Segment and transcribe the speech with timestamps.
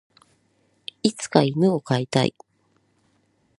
[1.03, 2.33] いつか犬を飼いたい。